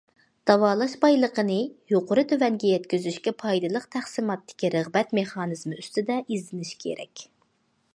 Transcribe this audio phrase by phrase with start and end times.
[0.51, 1.57] داۋالاش بايلىقىنى
[1.93, 7.29] يۇقىرى- تۆۋەنگە يەتكۈزۈشكە پايدىلىق تەقسىماتتىكى رىغبەت مېخانىزمى ئۈستىدە ئىزدىنىش كېرەك.